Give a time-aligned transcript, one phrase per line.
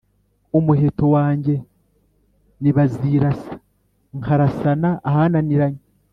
[0.57, 1.55] umuheto wange
[2.61, 3.53] ni bazirasa
[4.21, 5.81] nkarasana ahananiranye